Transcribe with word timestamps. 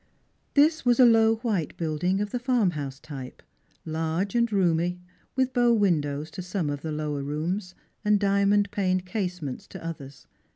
This 0.55 0.83
was 0.83 0.99
a 0.99 1.05
low 1.05 1.35
white 1.43 1.77
building, 1.77 2.21
of 2.21 2.31
the 2.31 2.39
farmhouse 2.39 2.99
type, 2.99 3.43
large 3.85 4.33
and 4.33 4.51
roomy, 4.51 4.99
with 5.35 5.53
bow 5.53 5.73
windows 5.73 6.31
to 6.31 6.41
some 6.41 6.71
of 6.71 6.81
the 6.81 6.91
lower 6.91 7.21
rooms, 7.21 7.75
and 8.03 8.19
diamond 8.19 8.71
paned 8.71 9.05
case 9.05 9.43
ments 9.43 9.67
to 9.67 9.85
others. 9.85 10.25